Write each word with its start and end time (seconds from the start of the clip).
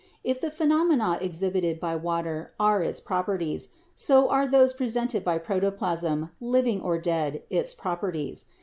If 0.23 0.41
the 0.41 0.49
phe 0.49 0.63
nomena 0.65 1.21
exhibited 1.21 1.79
by 1.79 1.95
water 1.95 2.53
are 2.59 2.81
its 2.81 2.99
properties, 2.99 3.69
so 3.93 4.29
are 4.29 4.47
those 4.47 4.73
presented 4.73 5.23
by 5.23 5.37
protoplasm, 5.37 6.31
living 6.41 6.81
or 6.81 6.97
dead, 6.97 7.43
its 7.51 7.75
properties. 7.75 8.45